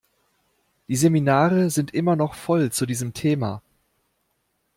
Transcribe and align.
Die 0.87 0.95
Seminare 0.95 1.69
sind 1.69 1.93
immer 1.93 2.15
noch 2.15 2.33
voll 2.33 2.71
zu 2.71 2.87
diesem 2.87 3.13
Thema. 3.13 3.61